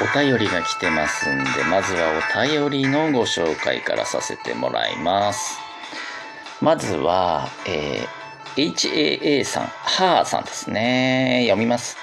[0.00, 5.58] お便りが来てますんで、まずはお便りのご紹介からさせてもらいます。
[6.60, 8.18] まずは、えー
[8.58, 11.42] HAA さん、はーさんですね。
[11.44, 11.96] 読みます。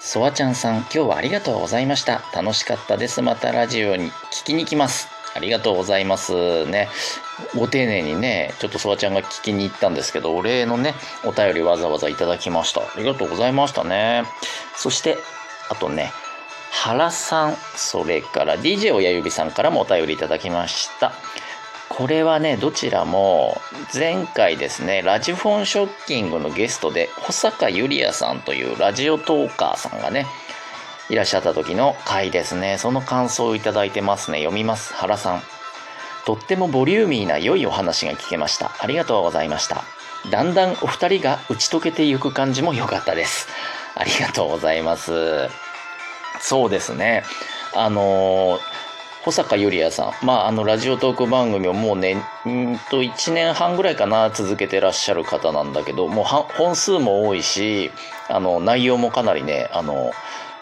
[0.00, 2.22] そわちゃんさん、今日はありがとうございました。
[2.34, 3.22] 楽しかったです。
[3.22, 5.08] またラジオに聞きに来ます。
[5.36, 6.66] ありがとうございます。
[6.66, 6.88] ね。
[7.54, 12.80] ご丁寧にね、ちょっとそわちゃんが聞きに行ったんですけど、お礼のね、お便りわざわざいただきました。
[12.80, 14.24] ありがとうございましたね。
[14.74, 15.18] そして、
[15.68, 16.10] あとね、
[16.76, 21.12] 原さん、それから DJ 親指さんからもお便りいただきました。
[21.88, 23.60] これはね、どちらも
[23.92, 30.26] 前回ですね、ラジフォンショッキングのゲストで、保坂ゆりやさんというラジオトーカーさんがね、
[31.08, 32.76] いらっしゃった時の回ですね。
[32.78, 34.38] その感想をいただいてますね。
[34.38, 34.92] 読みます。
[34.94, 35.42] 原さん。
[36.26, 38.72] とってもボリューミーな良いお話が聞けました。
[38.80, 39.84] ありがとうございました。
[40.30, 43.48] だんだんお二人が打ち解けていく感じも良かったです。
[43.94, 45.65] ありがとうございます。
[46.40, 47.24] そうですね。
[47.74, 48.76] あのー
[49.26, 52.22] 保坂ゆりやさん、まあ、あのラジオトーク番組をもうねん
[52.92, 57.90] と1年半ぐらいかな続けてらっしゃる方なんだけどもう本数も多いし
[58.28, 60.12] あの内容もかなりねあの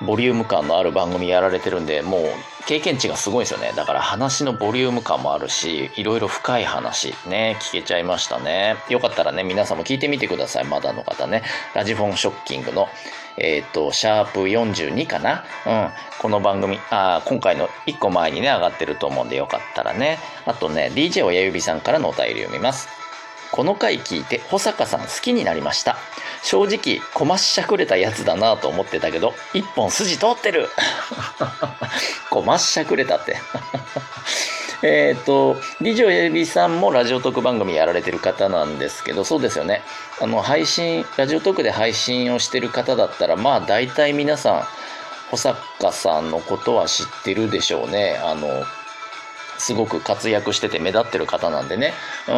[0.01, 2.23] ボリューム感のある番組やられてるんでもう
[2.67, 3.73] 経験値がすごいんですよね。
[3.77, 8.77] だから話のボリューム感もあるしいろいろ深い話ね聞けちゃいましたね。
[8.89, 10.65] よかったらね皆さんも聞いてみてください。
[10.65, 11.43] まだの方ね。
[11.75, 12.89] ラジフォンショッキングの
[13.37, 15.45] えっ、とシャープ42かな？
[15.67, 15.91] うん。
[16.21, 20.19] この番組あ今回の1個前にね上がってると思うんでよかったらね。
[20.47, 22.89] あとね DJ 親指さんからのお便り読みます。
[23.53, 25.97] この回聞いて保坂さん好きになりました。
[26.43, 30.69] 正直こまっしゃくれたやつだなと思ってたけど一本筋通ってる。
[32.31, 33.37] こまっしゃくれたって。
[34.87, 39.81] えっと DJ 親指さんもラジオトーク番組やられてる方なんですけどそうですよね。
[40.21, 44.63] あの配信ラジオトークで配信をしてる方だったらまあ大体皆さん
[45.31, 48.21] 保坂さんのことは知ってるでしょうね。
[48.23, 48.47] あの
[49.57, 51.95] すごく活躍してて目立ってる方なんでね。
[52.29, 52.35] うん。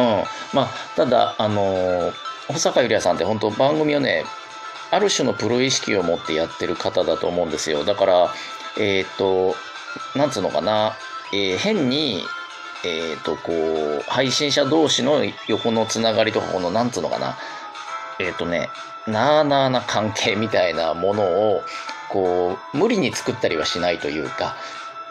[0.53, 2.13] まあただあの
[2.47, 4.23] 保坂ゆりやさんって本当番組をね
[4.89, 7.83] ある種のプロ意識を持ってやってる方だと思うんですよ。
[7.83, 8.33] だから
[8.79, 9.53] えっ、と
[10.15, 10.95] なんつうのかな、
[11.33, 12.23] えー変に
[12.87, 17.37] えっ、とこう配信者同士の横のつながりとかこのなんつうのかな
[18.19, 18.69] えっ、とね
[19.07, 21.63] なあなあな関係みたいなものを
[22.09, 24.55] こう無理に作ったりはしないというか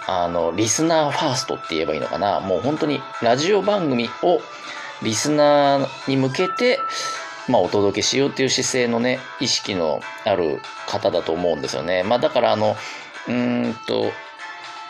[0.06, 4.40] あのリスナーファーストって言えばいいのかなもう本当にラジオ番組を
[5.02, 6.78] リスナーに向けて、
[7.48, 12.02] まあ、お届けしようっていう姿勢のね意識のある方だと思うんですよね。
[12.02, 12.76] まあ、だからあの
[13.28, 14.10] うんと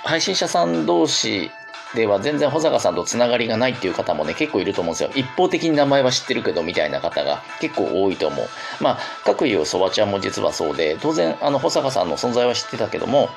[0.05, 1.51] 配信者さん同士
[1.95, 5.11] では全然保坂さんとつながりがないっていう方もね結構いると思うんですよ。
[5.15, 8.49] 一方的に名前は知ってるけどみたいな方が結構多いと思う。
[8.81, 13.29] まあ各有そばちゃんも実はそうで当然あの保坂さんの存在は知ってたけども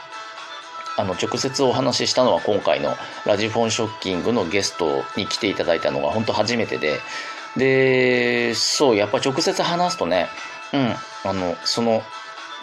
[0.98, 2.96] あの直接お話ししたのは今回の
[3.26, 7.00] ラジフォンショッキングのゲストに来ていただいたのが本当初めてで。
[7.58, 10.28] でそうやっぱ直接話すとね
[10.72, 10.94] うん
[11.26, 12.04] あのその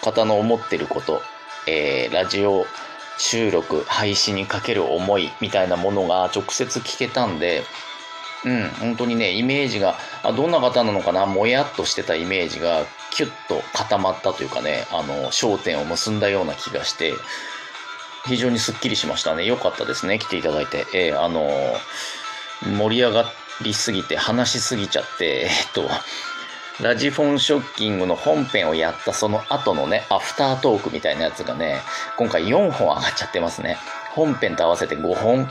[0.03, 1.23] 方の思ってること、
[1.67, 2.67] えーラジオ
[3.19, 7.63] 収録配信にかける思いみたいなものが直接聞けたんで
[8.45, 17.15] うん本当にねイメージがあどんな方なのかなもやっとしてたイメージがキュッと固まったというかねあの焦点を結んだような気がして
[18.27, 19.45] 非常にすっきりしましたね。
[19.45, 20.19] よかったですね。
[20.19, 20.85] 来ていただいて。
[20.93, 21.49] えーあの
[22.65, 25.83] 盛り上がりすぎて、話しすぎちゃって、えっと、
[26.83, 31.81] ラジフォンショッキングの本編をやったその後のね、アフタートークみたいなやつがね、
[32.19, 33.79] 今回4本上がっちゃってますね。
[34.15, 35.39] 本編と合わせて5本。
[35.39, 35.47] うん。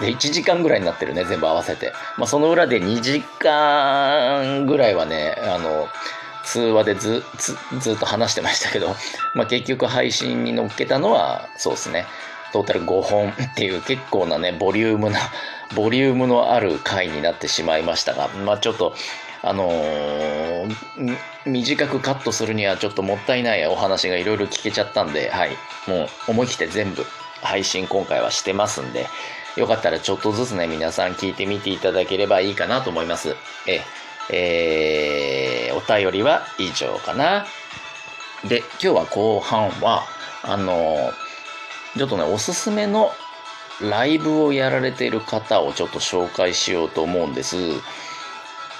[0.00, 1.92] で、1時間ぐらいになってるね、全部合わせて。
[2.16, 5.88] まあ、その裏で2時間ぐらいはね、あの、
[6.44, 8.94] 通話でずずずっと話してましたけど、
[9.34, 12.06] まあ、結局配信に乗っけたのはそうですね
[12.52, 15.18] トータル5本っていう結構なねボリュームな
[15.74, 18.94] ボリュームのある回になってしまいましたがまあちょっと
[19.46, 20.76] あのー
[21.46, 25.50] 短くカットするにはちょっともったいないお話がいろいろ聞けちゃったんではい。
[25.86, 27.04] もう思い切って全部
[27.40, 29.06] 配信今回はしてますんで
[29.56, 33.36] よかったらちょっとずつね皆さん聞いてみていただければいいかなと思います。
[33.68, 33.82] え
[34.32, 35.70] え。
[35.72, 37.46] ーお便りは以上かな。
[38.48, 40.02] で今日は後半は
[40.42, 41.12] あの
[41.96, 43.12] ちょっとねおすすめの
[43.80, 47.56] ライブをやられている方をちょっと紹介しようと思うんです。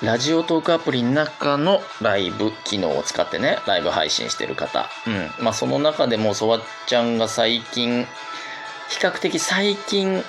[0.03, 4.91] ラジオトークアプリの中のライブ機能を使ってねライブ配信してる方。
[5.07, 5.45] うん。
[5.45, 8.05] まあその中でもそわちゃんが最近
[8.91, 10.23] 比較的最近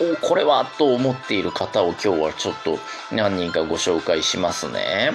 [0.00, 2.78] おこれはと思っている方を今日はちょっと
[3.12, 5.10] 何人かご紹介しますね。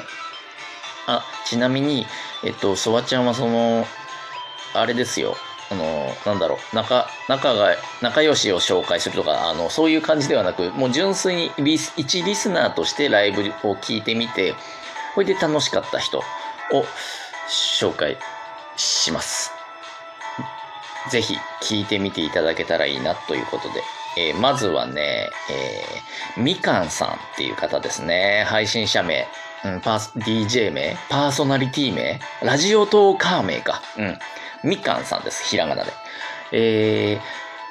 [1.08, 2.06] あちなみに
[2.44, 3.86] えっとそわちゃんはその
[4.76, 5.36] あれですよ。
[5.72, 14.56] あのなんだろう仲仲が仲良しを紹介するとかあのそういう感じではなくもう純粋にリス一リスナーとしてライブを聞いてみて
[15.14, 16.24] これで楽しかった人を
[17.48, 18.18] 紹介
[18.76, 19.52] します
[21.12, 23.84] ぜひ聞いてみていただけたらいいなということで、
[24.18, 29.28] えー、まずはね、えー、みかんさんっていう方ですね配信者名
[29.66, 33.82] うん、パー DJ 名パーソナリティ名ラジオトーカー名か。
[33.98, 34.20] うん。
[34.64, 35.44] みかんさんです。
[35.46, 35.92] ひらがなで。
[36.52, 37.20] えー、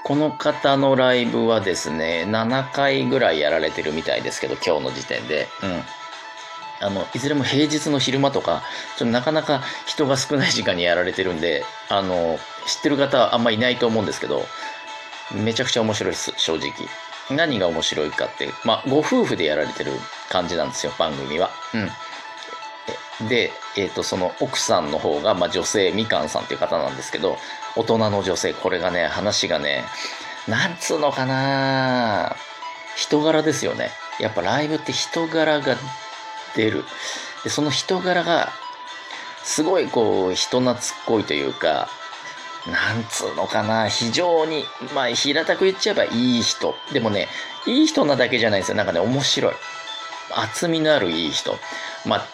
[0.05, 5.49] この方のライブはですね、7回ぐらいやられてるみたいですけど、今日の時点で。
[5.62, 5.82] うん。
[6.81, 8.62] あの、いずれも平日の昼間とか、
[8.96, 14.46] ちょっとなかなか人が少ない時間にやられてるんで、あの、知ってる方はあんまいないと思うんですけど、
[15.32, 16.73] めちゃくちゃ面白いです、正直。
[17.31, 19.93] 何が面白いかって、まあ、ご夫婦でやられてる
[20.31, 21.50] 感じなんですよ、番組は。
[21.75, 21.90] うん。
[23.28, 27.36] で、えっ、ー、と、その奥さんの方が、まあ、女性、みかんさんっていう方なんですけど、
[27.74, 29.84] 大人の女性、これがね、話がね、
[30.46, 32.36] なんつうのかな
[32.96, 33.90] 人柄ですよね。
[34.20, 35.76] やっぱライブって人柄が
[36.54, 36.84] 出る。
[37.44, 38.50] で、その人柄が、
[39.42, 41.88] すごいこう、人懐っこいというか、
[42.66, 46.74] なんつうのかな、非常に、まあ、平たく言っちゃえばいい人。
[46.92, 47.28] でもね、
[47.66, 48.76] いい人なだけじゃないんですよ。
[48.76, 49.54] なんかね、面白い。
[50.34, 51.56] 厚みのあるいい人。
[52.04, 52.26] まあ、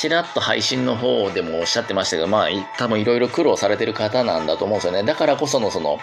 [0.00, 2.48] ちらっと配信の方でもおっしゃってましたけど、まあ、
[2.78, 5.02] 多分いろいろ苦労されてる方なんだと思うんですよね。
[5.02, 5.98] だからこそのその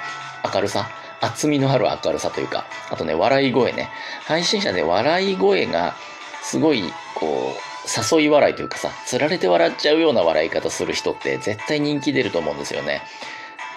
[0.54, 0.88] 明るさ、
[1.20, 3.90] 厚みのある明るさというか、あとね、笑い声ね。
[4.26, 5.96] 配信者で笑い声が
[6.44, 6.84] すごい、
[7.16, 13.02] こう、誘い笑いというかさ、つられて笑っちゃうような笑い方する人って絶対人気出ると思うんですよね。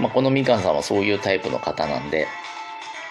[0.00, 2.28] まあ、このみかんさんはそういうタイプの方なんで、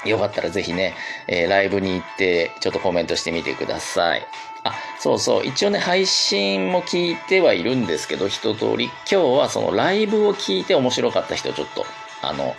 [0.05, 0.95] よかったらぜひね、
[1.27, 4.25] えー、ライブに行ってちょっとコメントしてみてください。
[4.63, 5.45] あ、そうそう。
[5.45, 8.85] 一応ね、配信も聞いてはいるんですけど、一通り。
[8.85, 11.85] 今日はそのライブを聞いて面白かった人ちょっと、
[12.21, 12.55] あの、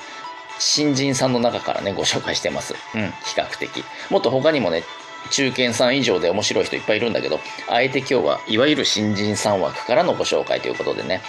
[0.59, 2.75] 新人さんの中からね、ご紹介してます。
[2.95, 3.85] うん、比較的。
[4.11, 4.83] もっと他にもね、
[5.31, 11.21] 中堅さん以上で面白い人いっぱいいるんだけど、あえて今日はいわゆる新人さん枠からのご紹介ということでね。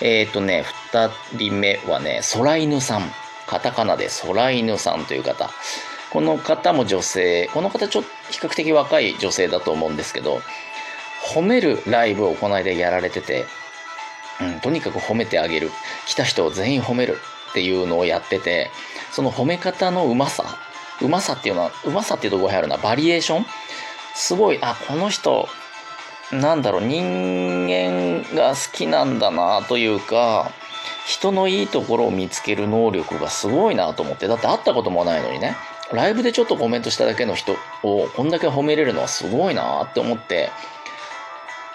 [0.00, 3.12] えっ、ー、とね、二人目はね、空犬さん。
[3.46, 5.50] カタカナで空犬さんという方。
[6.10, 10.40] この方も女性、この方ちょっと比較的若い女性だと思うんですけど、
[11.34, 13.46] 褒めるライブをこの間やられてて、
[14.40, 15.70] うん、とにかく褒めてあげる。
[16.06, 17.18] 来た人を全員褒める
[17.50, 18.70] っていうのをやってて、
[19.10, 20.44] その褒め方のうまさ、
[21.00, 23.46] うまさっていうのは、うまさっていうところあるな、バリエーション
[24.14, 25.48] すごい、あ、この人、
[26.32, 30.52] なんだろう、人間が好きなんだなというか、
[31.06, 35.56] 人のいいところを見つける能力がすごいなと思って、だって会ったこともないのにね。
[35.92, 40.50] ライブでちょっとコメントしただけの人をこんだけ褒めれるのはすごいなって思って、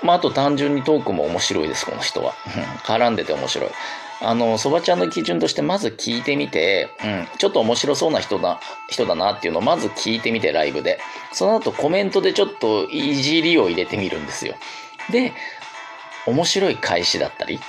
[0.01, 2.33] まあ、あと単純にトークも面白いです、この人は。
[2.83, 3.69] 絡んでて面白い。
[4.21, 8.59] あの、そばちゃんの基準としてまず聞いてみて、うん、ちょっと面白そうな人だ、
[8.89, 10.99] 人だなっていうのをまず聞いてみて、ライブで。
[11.31, 14.55] その後コメントでちょっといじりを入れてみるんですよ。
[15.11, 15.33] で、
[16.25, 17.59] 面白い返しだったり、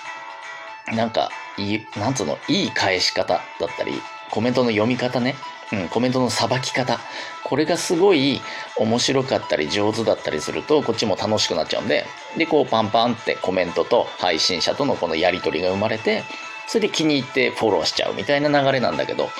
[0.93, 3.93] なんか、いい、なんつうの、いい返し方だったり、
[4.31, 5.37] コメントの読み方ね。
[5.73, 6.99] うん、コメントのさばき方。
[7.45, 8.41] これがすごい
[8.77, 12.07] 面白かったり上手だったりすると、こっちも楽しくなっちゃうんで、
[12.37, 16.25] で、こうパンパンってコメントと配信者とのこのやり取りが生まれて、
[16.67, 19.31] それで気に入ってフォローしちゃうみたいな流れなんだけど、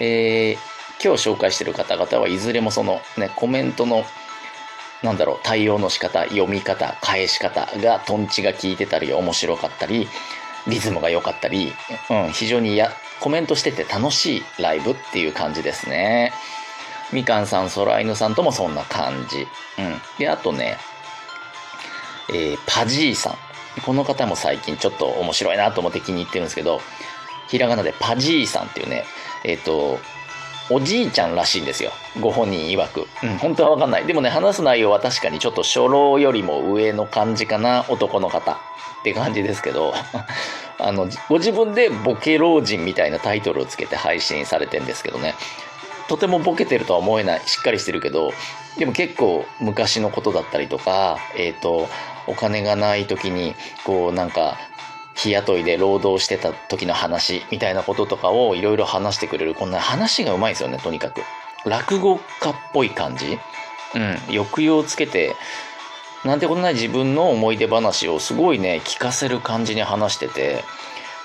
[0.00, 4.04] えー、今日紹介してる方々はいずれもそのね、コメントの
[5.02, 10.08] なんだろう、対応の仕方、読み方、返し方がトンチが効いてたり、面白かったり、
[10.66, 11.72] リズムが良かったり、
[12.10, 16.32] うん、非常にやコメントしてて楽しいライブっていう感じですね。
[17.12, 19.46] みかんさん、空犬さんともそんな感じ。
[19.78, 20.00] うん。
[20.18, 20.76] で、あとね、
[22.30, 23.36] えー、パジーさん。
[23.84, 26.80] この方も最近ちょっと面白いなと思って気に入ってるんですけど、
[27.48, 29.04] ひらがなでパジーさんっていうね、
[29.44, 30.00] えっ、ー、と、
[30.68, 31.92] おじいちゃんらしいんですよ。
[32.20, 33.06] ご本人曰く。
[33.22, 34.06] うん、本当はわかんない。
[34.06, 38.58] でもね、話す内容は確かにちょっと初老よりも上の感じかな、男の方。
[39.10, 39.94] って感じですけど、
[40.78, 45.36] あの、ご自分でボケ老人みたいなタイトルをつけて配信されてんですけどね。
[46.08, 47.40] とてもボケてるとは思えない。
[47.46, 48.32] しっかりしてるけど、
[48.78, 51.88] でも結構昔のことだったりとか、えっ、ー、と、
[52.26, 54.58] お金がない時に、こうなんか、
[55.14, 59.54] 日雇いで労働してた時の話みたいなこととかをいろいろ話してくれる。
[59.54, 61.22] こんな話がうまいですよね、とにかく。
[61.64, 63.38] 落語家っぽい感じ
[63.94, 65.34] うん、抑揚つけて、
[66.26, 70.64] なんてことない自分の思い出話をすごいね、聞かせる感じに話してて、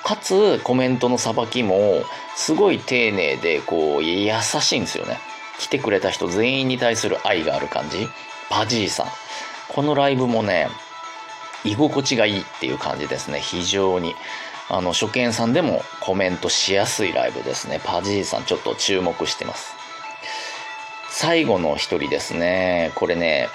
[0.03, 2.03] かつコメントのさばきも
[2.35, 5.17] すごい丁寧でこう優しいんですよね。
[5.59, 8.07] 来てくれた人全員に対する愛がある感じ。
[8.49, 9.07] パジーさん。
[9.69, 10.69] このライブもね、
[11.63, 13.39] 居心地がいいっていう感じですね。
[13.39, 14.15] 非常に。
[14.73, 19.73] あの初見さんでもコメントしやすいライブですねパジーさんちょっと注目してます
[21.09, 23.49] 最後の一人ですねこれね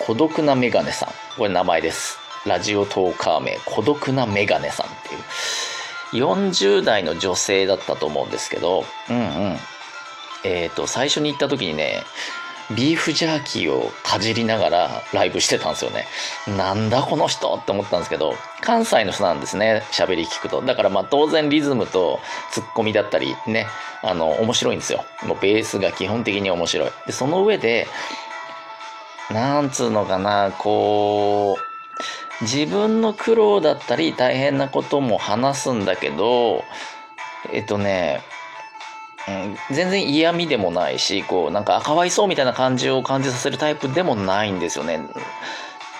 [0.00, 4.90] 孤独なメガネさんこれ名前ですラジオトーカー名孤独なメガネさんっ
[6.10, 9.56] ていう40代の女性だったと思うんですけどうんうん
[10.44, 12.02] えっ、ー、と最初に行った時にね
[12.76, 16.06] ビーフジャーキーをかじりながらライブしてたんですよね。
[16.58, 20.60] なんだこの人って思ったんですけど、関西の人なんですね、喋り聞くと。
[20.60, 23.66] だからまあ当然リズムとツッコミだったりね、
[24.02, 25.04] あの、面白いんですよ。
[25.24, 26.90] もうベースが基本的に面白い。
[27.06, 27.86] で、その上で、
[29.30, 36.64] なんつうのかな、こう、自分の苦労だったり大変なことも話すんだけど、
[37.52, 38.22] えっとね、
[39.28, 45.00] うん、全然嫌味でもないしこうなんかかわいそうみたいな感じを感じさせるタイプでもないんですよね。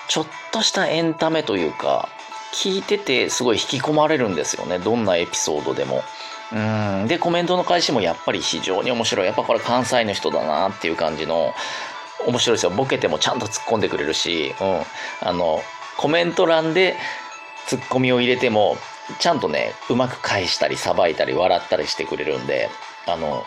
[0.07, 2.09] ちょっとしたエンタメというか
[2.53, 4.79] 聞いててすごい引き込まれるんですよね。
[4.79, 6.03] どんなエピソードでも。
[6.51, 6.59] う
[7.03, 7.07] ん。
[7.07, 9.25] でコメントの返しもやっぱり非常に面白い。
[9.27, 11.53] やっぱこれ関西の人だなっていう感じの
[12.25, 12.69] 面白いですよ。
[12.71, 14.81] ボケてもちゃんと突っ込んでくれるし、うん、
[15.21, 15.61] あの
[15.97, 16.95] コメント欄で
[17.67, 18.77] ツッコミを入れても
[19.19, 22.69] ちゃんとねうまく返したりさばいたり笑ったりしてくれるんで
[23.07, 23.43] あの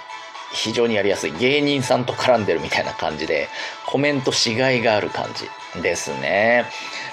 [0.53, 3.49] 非常にやりやすい芸人さんと絡んでるみたいな感じで
[3.87, 6.67] コメントしがいがある感じですね、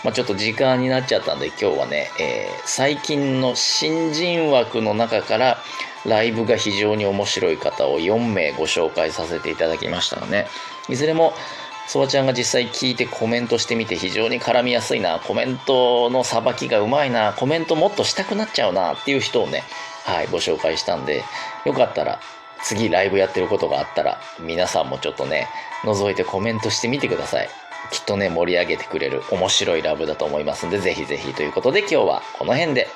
[0.03, 5.57] まあ、ちょっと時間になっちゃったんで今日はね、えー、最近の新人枠の中から
[6.05, 10.47] ライブが非常に面白い方を4名ご紹介させていただきましたので
[10.87, 11.33] いずれも
[11.87, 19.63] そばちゃんが実際聞いてコメントしてみて非常に絡みやすいなコメントのさばきがうまいなコメントもっとしたくなっちゃうなっていう人をね
[20.05, 21.23] はいご紹介したんで
[21.65, 22.19] よかったら
[22.63, 25.47] 次ライブやってることがあったら皆さんもちょっとね
[25.83, 27.49] 覗いてコメントしてみてください。
[27.91, 32.87] きっとね盛り上げてくれる面白いラブだと思いますんでぜひぜひということで今日はこの辺で。